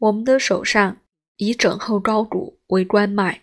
[0.00, 1.02] 我们的手上
[1.36, 3.42] 以枕后高骨为关脉，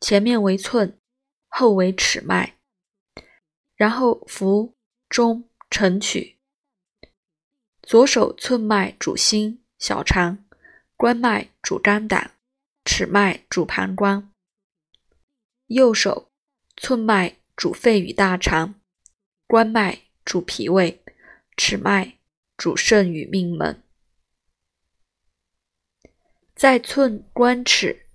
[0.00, 0.98] 前面为寸，
[1.46, 2.54] 后为尺脉，
[3.76, 4.74] 然后浮
[5.08, 6.38] 中承曲。
[7.82, 10.44] 左手寸脉主心小肠，
[10.96, 12.32] 关脉主肝胆，
[12.84, 14.28] 尺脉主膀胱；
[15.68, 16.32] 右手
[16.76, 18.74] 寸脉主肺与大肠，
[19.46, 21.00] 关脉主脾胃，
[21.56, 22.18] 尺脉
[22.56, 23.80] 主肾与命门。
[26.62, 28.06] 在寸关尺，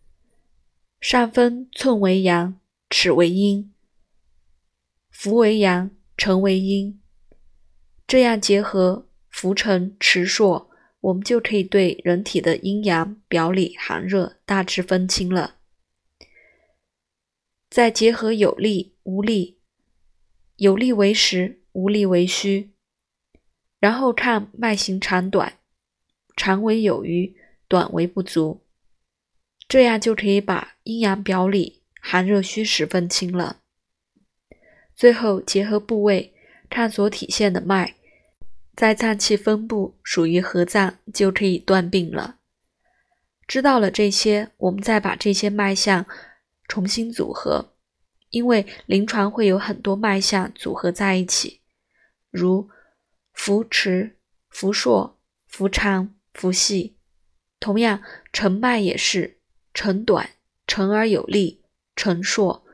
[1.02, 2.58] 上分寸为阳，
[2.90, 3.74] 尺为阴，
[5.10, 6.98] 浮为阳，沉为阴。
[8.08, 10.72] 这样结合浮沉池硕，
[11.02, 15.58] 我们就可以对人体的阴阳表里寒热大致分清了。
[17.70, 19.60] 再结合有力无力，
[20.56, 22.72] 有力为实，无力为虚，
[23.82, 25.60] 然后看脉形长短，
[26.38, 27.36] 长为有余。
[27.68, 28.66] 短为不足，
[29.68, 33.62] 这样就可以把阴阳表里、寒热虚实分清了。
[34.96, 36.34] 最后结合部位，
[36.70, 37.96] 看所体现的脉，
[38.76, 42.40] 在脏器分布属于何脏，就可以断病了。
[43.48, 46.06] 知道了这些，我们再把这些脉象
[46.68, 47.74] 重新组合，
[48.30, 51.62] 因为临床会有很多脉象组合在一起，
[52.30, 52.70] 如
[53.34, 54.18] 浮迟、
[54.50, 56.97] 浮硕、浮长、浮细。
[57.60, 59.40] 同样，沉脉也是
[59.74, 60.32] 沉短、
[60.66, 61.64] 沉而有力、
[61.96, 62.66] 沉硕，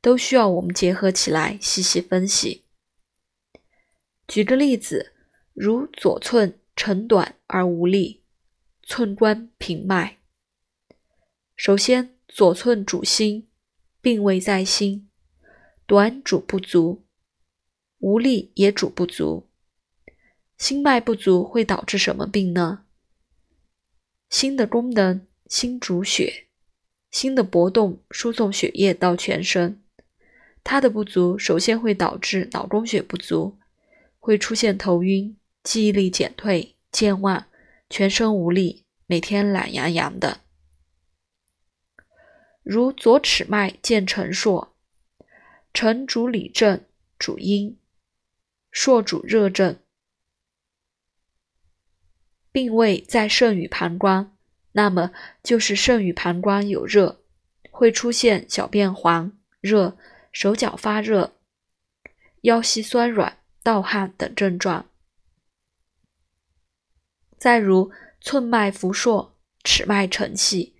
[0.00, 2.64] 都需要我们结合起来细细分析。
[4.26, 5.12] 举个例子，
[5.52, 8.22] 如左寸沉短而无力，
[8.82, 10.18] 寸关平脉。
[11.54, 13.48] 首先，左寸主心，
[14.00, 15.08] 病位在心，
[15.86, 17.04] 短主不足，
[17.98, 19.48] 无力也主不足。
[20.56, 22.84] 心脉不足会导致什么病呢？
[24.32, 26.46] 心的功能，心主血，
[27.10, 29.82] 心的搏动输送血液到全身。
[30.64, 33.58] 它的不足，首先会导致脑供血不足，
[34.18, 37.46] 会出现头晕、记忆力减退、健忘、
[37.90, 40.40] 全身无力、每天懒洋洋的。
[42.62, 44.74] 如左尺脉见沉硕，
[45.74, 46.82] 沉主里症，
[47.18, 47.76] 主阴；
[48.70, 49.76] 硕主热症。
[52.52, 54.36] 病位在肾与膀胱，
[54.72, 55.10] 那么
[55.42, 57.24] 就是肾与膀胱有热，
[57.70, 59.96] 会出现小便黄、热、
[60.30, 61.38] 手脚发热、
[62.42, 64.90] 腰膝酸软、盗汗等症状。
[67.38, 67.90] 再如
[68.20, 70.76] 寸脉浮硕，尺脉沉细，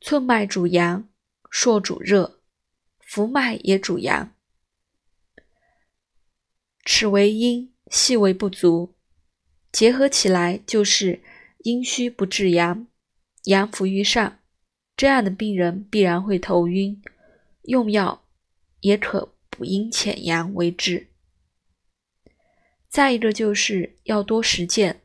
[0.00, 1.08] 寸脉主阳，
[1.50, 2.40] 硕主热，
[3.00, 4.32] 浮脉也主阳，
[6.84, 8.94] 尺为阴，细为不足。
[9.72, 11.20] 结合起来就是
[11.58, 12.86] 阴虚不治阳，
[13.44, 14.40] 阳浮于上，
[14.96, 17.00] 这样的病人必然会头晕，
[17.62, 18.24] 用药
[18.80, 21.06] 也可补阴潜阳为治。
[22.88, 25.02] 再一个就是要多实践，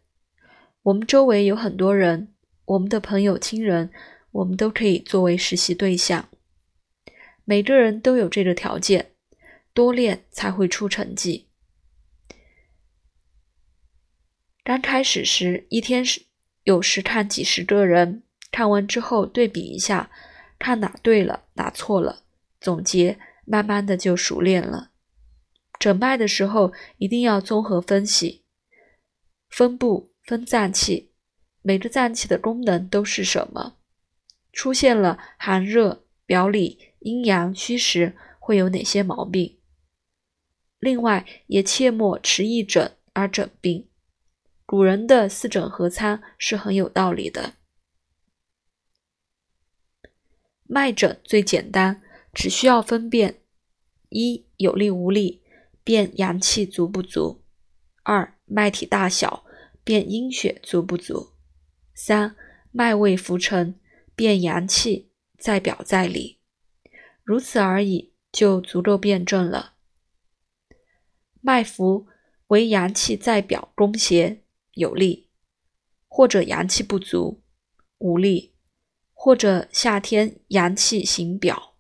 [0.81, 2.33] 我们周围有很多人，
[2.65, 3.91] 我们的朋友亲人，
[4.31, 6.27] 我们都可以作为实习对象。
[7.43, 9.11] 每个人都有这个条件，
[9.71, 11.47] 多练才会出成绩。
[14.65, 16.23] 刚开始时，一天是
[16.63, 20.09] 有时看几十个人，看完之后对比一下，
[20.57, 22.23] 看哪对了，哪错了，
[22.59, 24.89] 总结，慢慢的就熟练了。
[25.77, 28.43] 诊脉的时候一定要综合分析，
[29.49, 31.11] 分部分脏器，
[31.61, 33.77] 每个脏器的功能都是什么，
[34.51, 39.59] 出现了寒热、表里、阴阳、虚实，会有哪些毛病。
[40.79, 43.87] 另外，也切莫持一诊而诊病。
[44.75, 47.53] 古人的四诊合参是很有道理的。
[50.63, 52.01] 脉诊最简单，
[52.33, 53.39] 只需要分辨：
[54.09, 55.41] 一、有力无力，
[55.81, 57.41] 辨阳气足不足；
[58.03, 59.45] 二、脉体大小，
[59.85, 61.31] 辨阴血足不足；
[61.93, 62.35] 三、
[62.73, 63.79] 脉位浮沉，
[64.13, 66.41] 辨阳气在表在里。
[67.23, 69.75] 如此而已，就足够辨证了。
[71.39, 72.07] 脉浮
[72.47, 74.41] 为阳气在表攻邪。
[74.75, 75.29] 有力，
[76.07, 77.41] 或者阳气不足，
[77.97, 78.53] 无力，
[79.13, 81.75] 或者夏天阳气行表。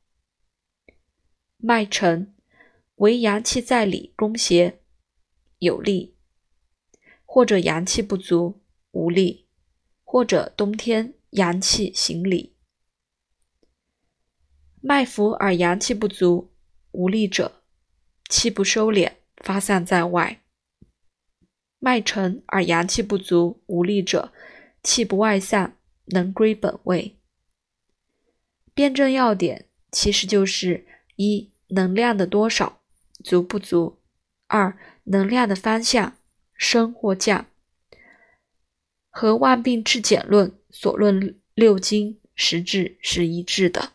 [1.57, 2.35] 脉沉
[2.95, 4.81] 为阳气在里攻邪，
[5.59, 6.15] 有力，
[7.25, 8.61] 或者阳气不足，
[8.91, 9.47] 无力，
[10.05, 12.55] 或者冬天阳气行里。
[14.79, 16.53] 脉浮而阳气不足，
[16.91, 17.63] 无力者，
[18.29, 20.44] 气不收敛，发散在外。
[21.85, 24.33] 脉沉而阳气不足、无力者，
[24.81, 27.15] 气不外散，能归本位。
[28.73, 32.81] 辩证要点其实就是一能量的多少
[33.23, 33.99] 足不足，
[34.47, 36.17] 二能量的方向
[36.55, 37.45] 升或降，
[39.11, 43.91] 和万病治简论所论六经实质是一致的。